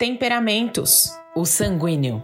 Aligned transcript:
Temperamentos: 0.00 1.10
o 1.36 1.44
sanguíneo. 1.44 2.22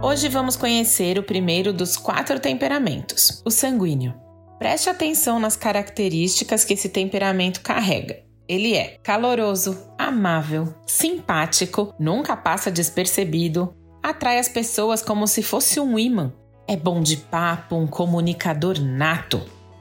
Hoje 0.00 0.28
vamos 0.28 0.54
conhecer 0.54 1.18
o 1.18 1.24
primeiro 1.24 1.72
dos 1.72 1.96
quatro 1.96 2.38
temperamentos, 2.38 3.42
o 3.44 3.50
sanguíneo. 3.50 4.14
Preste 4.60 4.88
atenção 4.88 5.40
nas 5.40 5.56
características 5.56 6.64
que 6.64 6.74
esse 6.74 6.88
temperamento 6.88 7.62
carrega. 7.62 8.31
Ele 8.52 8.74
é 8.74 8.98
caloroso, 9.02 9.78
amável, 9.96 10.74
simpático, 10.86 11.94
nunca 11.98 12.36
passa 12.36 12.70
despercebido, 12.70 13.74
atrai 14.02 14.38
as 14.38 14.46
pessoas 14.46 15.00
como 15.00 15.26
se 15.26 15.42
fosse 15.42 15.80
um 15.80 15.98
imã, 15.98 16.34
é 16.68 16.76
bom 16.76 17.00
de 17.00 17.16
papo, 17.16 17.76
um 17.76 17.86
comunicador 17.86 18.78
nato, 18.78 19.40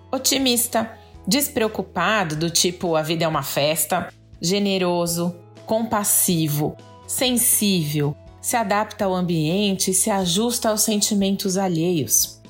otimista, 0.09 0.89
despreocupado, 1.27 2.37
do 2.37 2.49
tipo 2.49 2.95
a 2.95 3.01
vida 3.01 3.25
é 3.25 3.27
uma 3.27 3.43
festa, 3.43 4.07
generoso, 4.41 5.35
compassivo, 5.65 6.77
sensível, 7.05 8.15
se 8.39 8.55
adapta 8.55 9.03
ao 9.03 9.13
ambiente 9.13 9.91
e 9.91 9.93
se 9.93 10.09
ajusta 10.09 10.69
aos 10.69 10.79
sentimentos 10.79 11.57
alheios. 11.57 12.41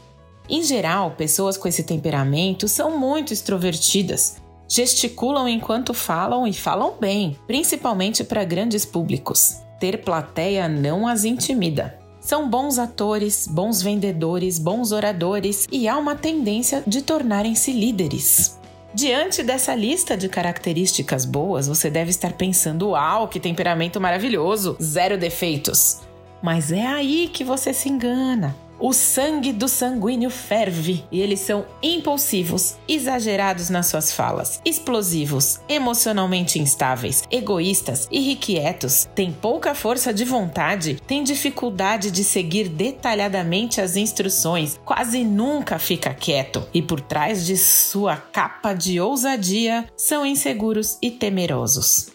Em 0.48 0.62
geral, 0.62 1.16
pessoas 1.18 1.58
com 1.58 1.68
esse 1.68 1.82
temperamento 1.82 2.68
são 2.68 3.00
muito 3.00 3.34
extrovertidas, 3.34 4.41
gesticulam 4.72 5.50
enquanto 5.50 5.94
falam 5.94 6.48
e 6.48 6.54
falam 6.54 6.94
bem, 6.98 7.38
principalmente 7.46 8.24
para 8.24 8.46
grandes 8.46 8.86
públicos. 8.86 9.58
Ter 9.82 10.02
plateia 10.02 10.70
não 10.70 11.06
as 11.06 11.26
intimida. 11.26 12.00
São 12.22 12.50
bons 12.50 12.80
atores, 12.80 13.48
bons 13.48 13.82
vendedores, 13.82 14.58
bons 14.58 14.94
oradores 14.94 15.68
e 15.70 15.90
há 15.90 15.98
uma 15.98 16.16
tendência 16.16 16.82
de 16.88 17.02
tornarem-se 17.02 17.74
líderes. 17.74 18.58
Diante 18.94 19.44
dessa 19.44 19.76
lista 19.76 20.16
de 20.16 20.30
características 20.30 21.26
boas, 21.26 21.68
você 21.68 21.90
deve 21.90 22.12
estar 22.12 22.34
pensando: 22.34 22.90
uau, 22.90 23.28
que 23.28 23.40
temperamento 23.40 24.00
maravilhoso, 24.00 24.78
zero 24.82 25.18
defeitos. 25.18 26.00
Mas 26.42 26.72
é 26.72 26.86
aí 26.86 27.28
que 27.28 27.44
você 27.44 27.74
se 27.74 27.90
engana. 27.90 28.56
O 28.84 28.94
sangue 28.94 29.54
do 29.54 29.68
sanguíneo 29.68 30.32
ferve 30.32 31.06
e 31.12 31.22
eles 31.22 31.42
são 31.42 31.68
impulsivos, 31.84 32.78
exagerados 32.88 33.70
nas 33.70 33.86
suas 33.86 34.12
falas, 34.12 34.60
explosivos, 34.66 35.60
emocionalmente 35.70 36.58
instáveis, 36.58 37.22
egoístas, 37.30 38.08
irrequietos, 38.12 39.08
têm 39.14 39.32
pouca 39.32 39.76
força 39.76 40.12
de 40.12 40.26
vontade, 40.26 41.00
têm 41.06 41.24
dificuldade 41.24 42.10
de 42.10 42.24
seguir 42.24 42.70
detalhadamente 42.70 43.80
as 43.80 43.96
instruções, 43.96 44.80
quase 44.84 45.24
nunca 45.24 45.78
fica 45.78 46.12
quieto 46.12 46.68
e 46.74 46.82
por 46.82 47.00
trás 47.00 47.46
de 47.46 47.58
sua 47.58 48.18
capa 48.18 48.74
de 48.74 49.00
ousadia 49.00 49.86
são 49.96 50.26
inseguros 50.26 50.98
e 51.04 51.12
temerosos. 51.12 52.10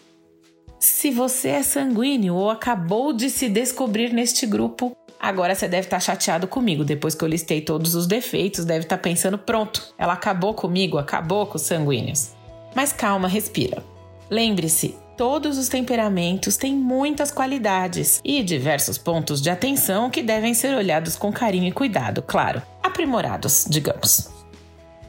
Se 0.79 1.11
você 1.11 1.49
é 1.49 1.63
sanguíneo 1.63 2.35
ou 2.35 2.49
acabou 2.49 3.13
de 3.13 3.29
se 3.29 3.47
descobrir 3.47 4.11
neste 4.11 4.45
grupo, 4.45 4.95
Agora 5.19 5.55
você 5.55 5.67
deve 5.67 5.87
estar 5.87 5.99
chateado 5.99 6.47
comigo. 6.47 6.83
Depois 6.83 7.15
que 7.15 7.23
eu 7.23 7.27
listei 7.27 7.61
todos 7.61 7.95
os 7.95 8.07
defeitos, 8.07 8.65
deve 8.65 8.85
estar 8.85 8.97
pensando: 8.97 9.37
pronto, 9.37 9.93
ela 9.97 10.13
acabou 10.13 10.53
comigo, 10.53 10.97
acabou 10.97 11.47
com 11.47 11.55
os 11.55 11.63
sanguíneos. 11.63 12.31
Mas 12.75 12.93
calma, 12.93 13.27
respira. 13.27 13.83
Lembre-se, 14.29 14.95
todos 15.15 15.57
os 15.57 15.67
temperamentos 15.67 16.57
têm 16.57 16.75
muitas 16.75 17.31
qualidades 17.31 18.21
e 18.23 18.43
diversos 18.43 18.97
pontos 18.97 19.41
de 19.41 19.49
atenção 19.49 20.09
que 20.09 20.21
devem 20.21 20.53
ser 20.53 20.75
olhados 20.75 21.15
com 21.15 21.31
carinho 21.31 21.67
e 21.67 21.71
cuidado, 21.71 22.21
claro, 22.21 22.61
aprimorados, 22.83 23.65
digamos. 23.67 24.29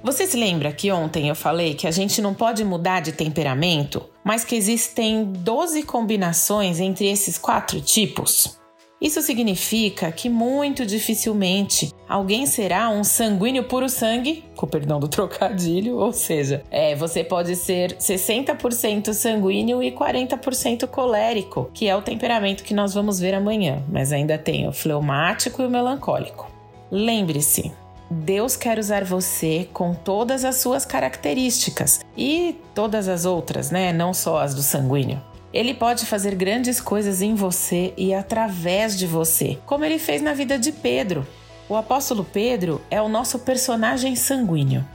Você 0.03 0.27
se 0.27 0.37
lembra 0.37 0.73
que 0.73 0.93
ontem 0.93 1.29
eu 1.29 1.35
falei 1.35 1.75
que 1.75 1.87
a 1.87 1.91
gente 1.91 2.23
não 2.23 2.33
pode 2.33 2.65
mudar 2.65 3.01
de 3.01 3.13
temperamento, 3.13 4.09
mas 4.25 4.45
que 4.45 4.55
existem 4.55 5.25
12 5.25 5.83
combinações 5.83 6.79
entre 6.79 7.07
esses 7.07 7.37
quatro 7.37 7.81
tipos? 7.81 8.58
Isso 9.01 9.23
significa 9.23 10.11
que 10.11 10.29
muito 10.29 10.85
dificilmente 10.85 11.95
alguém 12.09 12.47
será 12.47 12.91
um 12.91 13.05
sanguíneo 13.05 13.63
puro 13.65 13.89
sangue, 13.89 14.45
com 14.57 14.67
perdão 14.67 14.99
do 14.99 15.07
trocadilho, 15.09 15.97
ou 15.97 16.13
seja, 16.13 16.65
é, 16.71 16.97
você 16.97 17.23
pode 17.23 17.55
ser 17.55 17.97
60% 17.97 19.13
sanguíneo 19.13 19.83
e 19.83 19.93
40% 19.93 20.89
colérico, 20.89 21.71
que 21.73 21.89
é 21.89 21.95
o 21.95 22.03
temperamento 22.03 22.65
que 22.65 22.75
nós 22.75 22.93
vamos 22.93 23.21
ver 23.21 23.35
amanhã, 23.35 23.85
mas 23.89 24.13
ainda 24.13 24.37
tem 24.37 24.67
o 24.67 24.73
fleumático 24.73 25.63
e 25.63 25.67
o 25.67 25.71
melancólico. 25.71 26.51
Lembre-se, 26.91 27.71
Deus 28.11 28.57
quer 28.57 28.79
usar 28.79 29.05
você 29.05 29.69
com 29.73 29.95
todas 29.95 30.45
as 30.45 30.57
suas 30.57 30.85
características 30.85 32.01
e 32.17 32.57
todas 32.75 33.07
as 33.07 33.27
outras, 33.27 33.71
né? 33.71 33.93
Não 33.93 34.15
só 34.15 34.39
as 34.39 34.55
do 34.55 34.63
sanguíneo. 34.63 35.23
Ele 35.53 35.73
pode 35.73 36.05
fazer 36.05 36.35
grandes 36.35 36.81
coisas 36.81 37.23
em 37.23 37.35
você 37.35 37.95
e 37.97 38.13
através 38.13 38.99
de 38.99 39.07
você, 39.07 39.59
como 39.65 39.85
ele 39.85 39.99
fez 39.99 40.21
na 40.21 40.33
vida 40.35 40.59
de 40.59 40.73
Pedro. 40.73 41.27
O 41.69 41.77
apóstolo 41.77 42.25
Pedro 42.25 42.81
é 42.91 43.01
o 43.01 43.09
nosso 43.09 43.39
personagem 43.41 44.15
sanguíneo. 44.15 44.87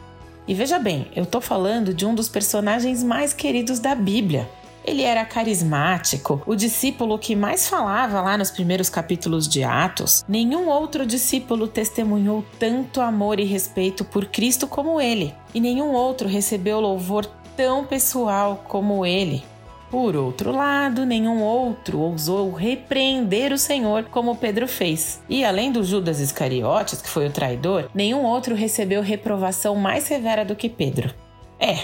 E 0.47 0.53
veja 0.53 0.77
bem, 0.77 1.07
eu 1.15 1.23
estou 1.23 1.39
falando 1.39 1.93
de 1.93 2.05
um 2.05 2.13
dos 2.13 2.27
personagens 2.27 3.03
mais 3.03 3.33
queridos 3.33 3.79
da 3.79 3.95
Bíblia. 3.95 4.49
Ele 4.85 5.01
era 5.01 5.23
carismático, 5.23 6.41
o 6.45 6.55
discípulo 6.55 7.17
que 7.17 7.35
mais 7.35 7.69
falava 7.69 8.21
lá 8.21 8.37
nos 8.37 8.51
primeiros 8.51 8.89
capítulos 8.89 9.47
de 9.47 9.63
Atos. 9.63 10.25
Nenhum 10.27 10.67
outro 10.67 11.05
discípulo 11.05 11.67
testemunhou 11.67 12.43
tanto 12.59 12.99
amor 12.99 13.39
e 13.39 13.45
respeito 13.45 14.03
por 14.03 14.25
Cristo 14.25 14.67
como 14.67 14.99
ele, 14.99 15.33
e 15.53 15.61
nenhum 15.61 15.93
outro 15.93 16.27
recebeu 16.27 16.81
louvor 16.81 17.25
tão 17.55 17.85
pessoal 17.85 18.65
como 18.67 19.05
ele. 19.05 19.43
Por 19.93 20.15
outro 20.15 20.51
lado, 20.51 21.05
nenhum 21.05 21.43
outro 21.43 21.99
ousou 21.99 22.51
repreender 22.51 23.53
o 23.53 23.59
Senhor 23.59 24.05
como 24.05 24.35
Pedro 24.35 24.67
fez. 24.67 25.21
E 25.29 25.45
além 25.45 25.71
do 25.71 25.83
Judas 25.83 26.19
Iscariotes, 26.19 26.99
que 26.99 27.07
foi 27.07 27.27
o 27.27 27.31
traidor, 27.31 27.91
nenhum 27.93 28.23
outro 28.23 28.55
recebeu 28.55 29.03
reprovação 29.03 29.75
mais 29.75 30.05
severa 30.05 30.43
do 30.43 30.55
que 30.55 30.67
Pedro. 30.67 31.13
É, 31.59 31.77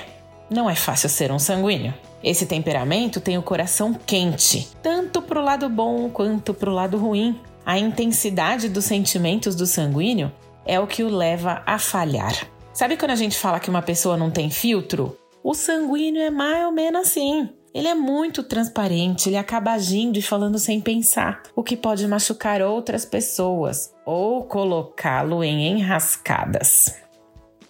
não 0.50 0.68
é 0.68 0.74
fácil 0.74 1.08
ser 1.08 1.32
um 1.32 1.38
sanguíneo. 1.38 1.94
Esse 2.24 2.48
temperamento 2.48 3.22
tem 3.22 3.38
o 3.38 3.44
coração 3.44 3.94
quente, 3.94 4.68
tanto 4.82 5.22
pro 5.22 5.44
lado 5.44 5.70
bom 5.70 6.10
quanto 6.10 6.52
pro 6.52 6.74
lado 6.74 6.98
ruim. 6.98 7.40
A 7.64 7.78
intensidade 7.78 8.70
dos 8.70 8.86
sentimentos 8.86 9.54
do 9.54 9.68
sanguíneo 9.68 10.32
é 10.66 10.80
o 10.80 10.88
que 10.88 11.04
o 11.04 11.16
leva 11.16 11.62
a 11.64 11.78
falhar. 11.78 12.34
Sabe 12.74 12.98
quando 12.98 13.12
a 13.12 13.16
gente 13.16 13.38
fala 13.38 13.60
que 13.60 13.70
uma 13.70 13.84
pessoa 13.84 14.18
não 14.18 14.32
tem 14.32 14.50
filtro? 14.50 15.16
O 15.44 15.54
sanguíneo 15.54 16.24
é 16.24 16.32
mais 16.32 16.66
ou 16.66 16.72
menos 16.72 17.02
assim. 17.02 17.50
Ele 17.74 17.88
é 17.88 17.94
muito 17.94 18.42
transparente, 18.42 19.30
ele 19.30 19.38
acaba 19.38 19.74
agindo 19.74 20.18
e 20.18 20.22
falando 20.22 20.58
sem 20.58 20.82
pensar, 20.82 21.44
o 21.56 21.62
que 21.62 21.78
pode 21.78 22.08
machucar 22.08 22.62
outras 22.62 23.06
pessoas 23.06 23.94
ou 24.06 24.44
colocá-lo 24.44 25.44
em 25.44 25.68
enrascadas. 25.68 26.96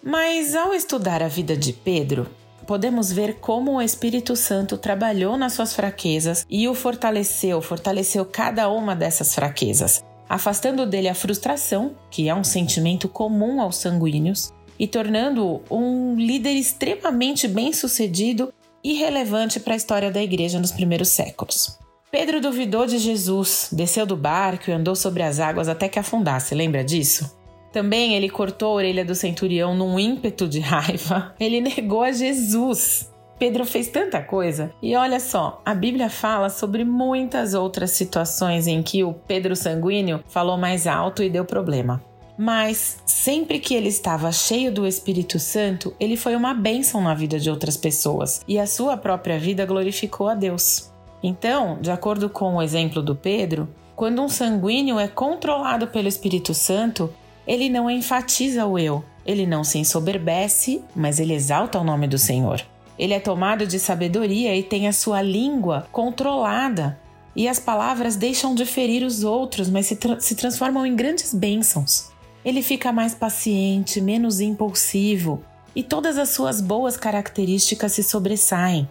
Mas 0.02 0.54
ao 0.54 0.72
estudar 0.72 1.22
a 1.22 1.28
vida 1.28 1.54
de 1.54 1.74
Pedro, 1.74 2.26
podemos 2.66 3.12
ver 3.12 3.40
como 3.40 3.72
o 3.72 3.82
Espírito 3.82 4.34
Santo 4.34 4.78
trabalhou 4.78 5.36
nas 5.36 5.52
suas 5.52 5.74
fraquezas 5.74 6.46
e 6.48 6.66
o 6.66 6.74
fortaleceu, 6.74 7.60
fortaleceu 7.60 8.24
cada 8.24 8.70
uma 8.70 8.96
dessas 8.96 9.34
fraquezas, 9.34 10.02
afastando 10.26 10.86
dele 10.86 11.08
a 11.08 11.14
frustração, 11.14 11.94
que 12.10 12.26
é 12.26 12.34
um 12.34 12.44
sentimento 12.44 13.06
comum 13.06 13.60
aos 13.60 13.76
sanguíneos, 13.76 14.50
e 14.78 14.86
tornando-o 14.86 15.62
um 15.70 16.14
líder 16.14 16.54
extremamente 16.54 17.46
bem-sucedido 17.46 18.50
irrelevante 18.82 19.60
para 19.60 19.74
a 19.74 19.76
história 19.76 20.10
da 20.10 20.22
igreja 20.22 20.58
nos 20.58 20.72
primeiros 20.72 21.08
séculos. 21.08 21.78
Pedro 22.10 22.40
duvidou 22.40 22.86
de 22.86 22.98
Jesus, 22.98 23.68
desceu 23.70 24.04
do 24.04 24.16
barco 24.16 24.68
e 24.68 24.72
andou 24.72 24.96
sobre 24.96 25.22
as 25.22 25.38
águas 25.38 25.68
até 25.68 25.88
que 25.88 25.98
afundasse, 25.98 26.54
lembra 26.54 26.82
disso? 26.82 27.38
Também 27.72 28.14
ele 28.14 28.28
cortou 28.28 28.72
a 28.72 28.74
orelha 28.74 29.04
do 29.04 29.14
centurião 29.14 29.76
num 29.76 29.98
ímpeto 29.98 30.48
de 30.48 30.58
raiva. 30.60 31.34
Ele 31.38 31.60
negou 31.60 32.02
a 32.02 32.10
Jesus. 32.10 33.08
Pedro 33.38 33.64
fez 33.64 33.88
tanta 33.88 34.20
coisa. 34.20 34.72
E 34.82 34.96
olha 34.96 35.20
só, 35.20 35.62
a 35.64 35.72
Bíblia 35.74 36.10
fala 36.10 36.50
sobre 36.50 36.84
muitas 36.84 37.54
outras 37.54 37.92
situações 37.92 38.66
em 38.66 38.82
que 38.82 39.04
o 39.04 39.14
Pedro 39.14 39.54
sanguíneo 39.54 40.22
falou 40.26 40.58
mais 40.58 40.86
alto 40.86 41.22
e 41.22 41.30
deu 41.30 41.44
problema 41.44 42.09
mas 42.42 42.96
sempre 43.04 43.58
que 43.58 43.74
ele 43.74 43.90
estava 43.90 44.32
cheio 44.32 44.72
do 44.72 44.86
Espírito 44.86 45.38
Santo, 45.38 45.94
ele 46.00 46.16
foi 46.16 46.34
uma 46.34 46.54
bênção 46.54 47.02
na 47.02 47.12
vida 47.12 47.38
de 47.38 47.50
outras 47.50 47.76
pessoas 47.76 48.40
e 48.48 48.58
a 48.58 48.66
sua 48.66 48.96
própria 48.96 49.38
vida 49.38 49.66
glorificou 49.66 50.26
a 50.26 50.34
Deus. 50.34 50.90
Então, 51.22 51.76
de 51.82 51.90
acordo 51.90 52.30
com 52.30 52.56
o 52.56 52.62
exemplo 52.62 53.02
do 53.02 53.14
Pedro, 53.14 53.68
quando 53.94 54.22
um 54.22 54.28
sanguíneo 54.28 54.98
é 54.98 55.06
controlado 55.06 55.88
pelo 55.88 56.08
Espírito 56.08 56.54
Santo, 56.54 57.12
ele 57.46 57.68
não 57.68 57.90
enfatiza 57.90 58.64
o 58.64 58.78
eu, 58.78 59.04
ele 59.26 59.44
não 59.46 59.62
se 59.62 59.78
ensoberbece, 59.78 60.82
mas 60.96 61.20
ele 61.20 61.34
exalta 61.34 61.78
o 61.78 61.84
nome 61.84 62.08
do 62.08 62.16
Senhor. 62.16 62.62
Ele 62.98 63.12
é 63.12 63.20
tomado 63.20 63.66
de 63.66 63.78
sabedoria 63.78 64.56
e 64.56 64.62
tem 64.62 64.88
a 64.88 64.94
sua 64.94 65.20
língua 65.20 65.86
controlada 65.92 66.98
e 67.36 67.46
as 67.46 67.58
palavras 67.58 68.16
deixam 68.16 68.54
de 68.54 68.64
ferir 68.64 69.04
os 69.04 69.24
outros, 69.24 69.68
mas 69.68 69.84
se, 69.84 69.96
tra 69.96 70.18
se 70.18 70.34
transformam 70.34 70.86
em 70.86 70.96
grandes 70.96 71.34
bênçãos. 71.34 72.09
Ele 72.44 72.62
fica 72.62 72.92
mais 72.92 73.14
paciente, 73.14 74.00
menos 74.00 74.40
impulsivo 74.40 75.44
e 75.74 75.82
todas 75.82 76.18
as 76.18 76.30
suas 76.30 76.60
boas 76.60 76.96
características 76.96 77.92
se 77.92 78.02
sobressaem. 78.02 78.88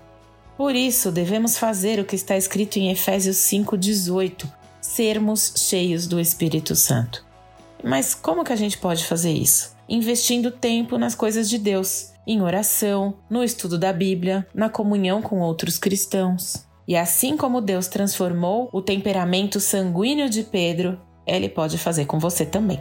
Por 0.57 0.75
isso, 0.75 1.11
devemos 1.11 1.57
fazer 1.57 1.99
o 1.99 2.05
que 2.05 2.15
está 2.15 2.35
escrito 2.37 2.77
em 2.77 2.91
Efésios 2.91 3.37
5,18: 3.37 4.45
sermos 4.81 5.53
cheios 5.55 6.05
do 6.05 6.19
Espírito 6.19 6.75
Santo. 6.75 7.25
Mas 7.83 8.13
como 8.13 8.43
que 8.43 8.53
a 8.53 8.57
gente 8.57 8.77
pode 8.77 9.05
fazer 9.05 9.31
isso? 9.31 9.75
Investindo 9.87 10.51
tempo 10.51 10.97
nas 10.97 11.15
coisas 11.15 11.49
de 11.49 11.57
Deus, 11.57 12.11
em 12.27 12.41
oração, 12.41 13.15
no 13.29 13.43
estudo 13.43 13.77
da 13.77 13.93
Bíblia, 13.93 14.45
na 14.53 14.69
comunhão 14.69 15.21
com 15.21 15.39
outros 15.39 15.77
cristãos. 15.77 16.65
E 16.87 16.95
assim 16.95 17.37
como 17.37 17.61
Deus 17.61 17.87
transformou 17.87 18.69
o 18.73 18.81
temperamento 18.81 19.59
sanguíneo 19.59 20.29
de 20.29 20.43
Pedro, 20.43 20.99
ele 21.25 21.47
pode 21.47 21.77
fazer 21.77 22.05
com 22.05 22.19
você 22.19 22.45
também. 22.45 22.79